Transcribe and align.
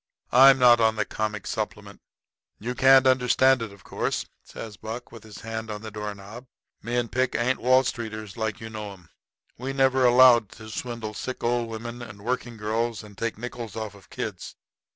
I'm 0.31 0.57
not 0.57 0.79
on 0.79 0.95
the 0.95 1.05
comic 1.05 1.45
supplement." 1.45 2.01
"You 2.57 2.73
can't 2.73 3.05
understand 3.05 3.61
it, 3.61 3.71
of 3.71 3.83
course," 3.83 4.25
says 4.43 4.75
Buck, 4.75 5.11
with 5.11 5.21
his 5.21 5.41
hand 5.41 5.69
on 5.69 5.83
the 5.83 5.91
door 5.91 6.15
knob. 6.15 6.47
"Me 6.81 6.95
and 6.97 7.11
Pick 7.11 7.35
ain't 7.35 7.59
Wall 7.59 7.83
Streeters 7.83 8.35
like 8.35 8.59
you 8.59 8.71
know 8.71 8.93
'em. 8.93 9.09
We 9.59 9.73
never 9.73 10.03
allowed 10.03 10.49
to 10.53 10.71
swindle 10.71 11.13
sick 11.13 11.43
old 11.43 11.69
women 11.69 12.01
and 12.01 12.25
working 12.25 12.57
girls 12.57 13.03
and 13.03 13.15
take 13.15 13.37
nickels 13.37 13.75
off 13.75 13.93
of 13.93 14.09
kids. 14.09 14.55